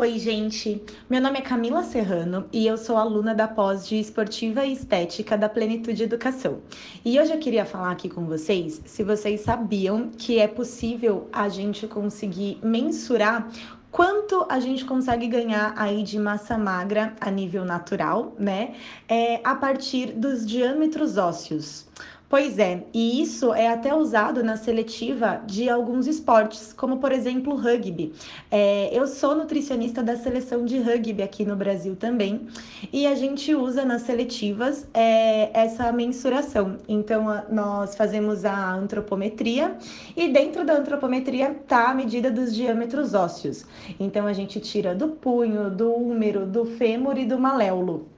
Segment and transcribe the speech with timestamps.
[0.00, 0.80] Oi, gente.
[1.10, 5.36] Meu nome é Camila Serrano e eu sou aluna da pós de Esportiva e Estética
[5.36, 6.60] da Plenitude Educação.
[7.04, 11.48] E hoje eu queria falar aqui com vocês se vocês sabiam que é possível a
[11.48, 13.50] gente conseguir mensurar
[13.90, 18.76] quanto a gente consegue ganhar aí de massa magra a nível natural, né?
[19.08, 21.88] É, a partir dos diâmetros ósseos.
[22.28, 27.54] Pois é, e isso é até usado na seletiva de alguns esportes, como por exemplo
[27.54, 28.12] o rugby.
[28.50, 32.46] É, eu sou nutricionista da seleção de rugby aqui no Brasil também,
[32.92, 36.76] e a gente usa nas seletivas é, essa mensuração.
[36.86, 39.78] Então, a, nós fazemos a antropometria,
[40.14, 43.64] e dentro da antropometria está a medida dos diâmetros ósseos.
[43.98, 48.17] Então, a gente tira do punho, do úmero, do fêmur e do maléolo.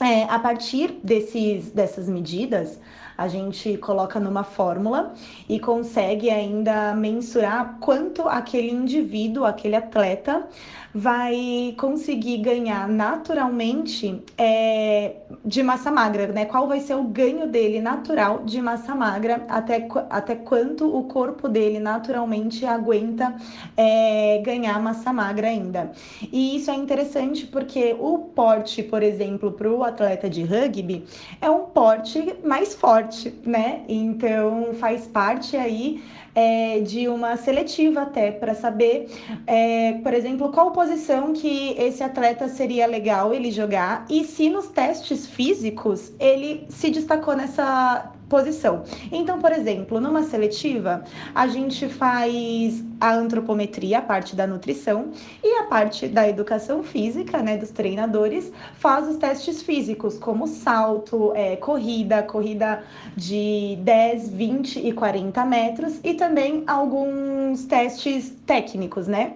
[0.00, 2.78] É, a partir desses, dessas medidas,
[3.18, 5.12] a gente coloca numa fórmula
[5.48, 10.46] e consegue ainda mensurar quanto aquele indivíduo, aquele atleta,
[10.94, 16.44] vai conseguir ganhar naturalmente é, de massa magra, né?
[16.44, 21.48] Qual vai ser o ganho dele natural de massa magra, até, até quanto o corpo
[21.48, 23.34] dele naturalmente aguenta
[23.76, 25.92] é, ganhar massa magra ainda.
[26.32, 31.04] E isso é interessante porque o porte, por exemplo, para o atleta de rugby
[31.40, 33.82] é um porte mais forte, né?
[33.88, 36.02] Então faz parte aí
[36.34, 39.08] é, de uma seletiva até para saber,
[39.46, 44.68] é, por exemplo, qual posição que esse atleta seria legal ele jogar e se nos
[44.68, 48.82] testes físicos ele se destacou nessa posição.
[49.10, 51.02] Então, por exemplo, numa seletiva,
[51.34, 55.10] a gente faz a antropometria, a parte da nutrição,
[55.42, 61.32] e a parte da educação física, né, dos treinadores, faz os testes físicos, como salto,
[61.34, 62.82] é, corrida, corrida
[63.16, 69.34] de 10, 20 e 40 metros, e também alguns testes técnicos, né?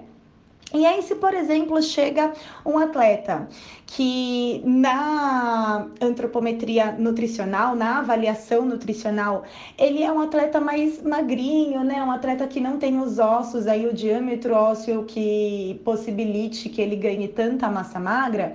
[0.74, 2.32] E aí, se por exemplo chega
[2.64, 3.46] um atleta
[3.86, 9.44] que na antropometria nutricional, na avaliação nutricional,
[9.78, 12.02] ele é um atleta mais magrinho, né?
[12.02, 16.96] Um atleta que não tem os ossos, aí o diâmetro ósseo que possibilite que ele
[16.96, 18.54] ganhe tanta massa magra,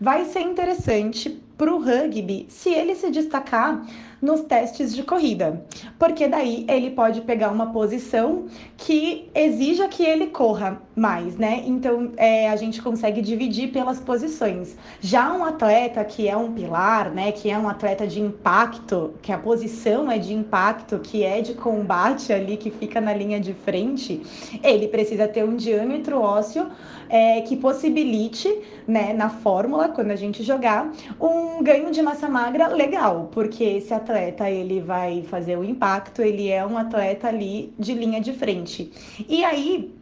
[0.00, 3.84] vai ser interessante para o rugby se ele se destacar
[4.24, 5.62] nos testes de corrida,
[5.98, 11.62] porque daí ele pode pegar uma posição que exija que ele corra mais, né?
[11.66, 14.76] Então é, a gente consegue dividir pelas posições.
[14.98, 17.32] Já um atleta que é um pilar, né?
[17.32, 21.52] Que é um atleta de impacto, que a posição é de impacto, que é de
[21.52, 24.22] combate ali, que fica na linha de frente,
[24.62, 26.66] ele precisa ter um diâmetro ósseo
[27.10, 28.48] é, que possibilite,
[28.88, 29.12] né?
[29.12, 34.50] Na fórmula, quando a gente jogar, um ganho de massa magra legal, porque esse atleta
[34.50, 38.90] ele vai fazer o impacto, ele é um atleta ali de linha de frente.
[39.28, 39.94] E aí,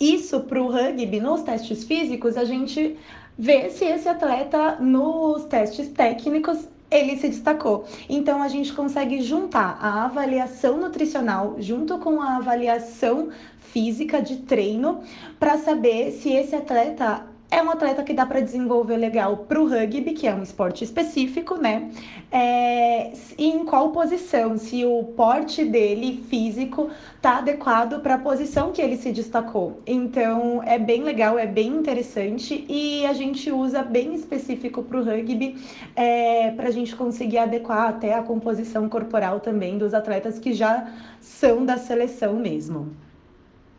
[0.00, 2.96] isso para o rugby, nos testes físicos, a gente
[3.38, 7.86] vê se esse atleta nos testes técnicos ele se destacou.
[8.08, 15.00] Então a gente consegue juntar a avaliação nutricional junto com a avaliação física de treino
[15.40, 19.68] para saber se esse atleta é um atleta que dá para desenvolver legal para o
[19.68, 21.90] rugby, que é um esporte específico, né?
[22.30, 26.88] É, e em qual posição, se o porte dele físico
[27.20, 29.82] tá adequado para a posição que ele se destacou.
[29.86, 35.04] Então é bem legal, é bem interessante e a gente usa bem específico para o
[35.04, 35.62] rugby
[35.94, 40.90] é, para a gente conseguir adequar até a composição corporal também dos atletas que já
[41.20, 43.11] são da seleção mesmo.